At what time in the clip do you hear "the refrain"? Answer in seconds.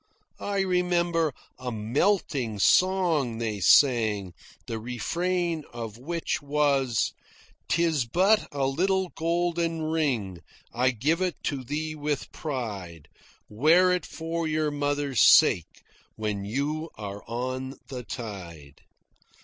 4.65-5.63